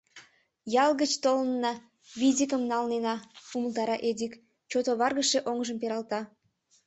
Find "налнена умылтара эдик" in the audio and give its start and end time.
2.71-4.33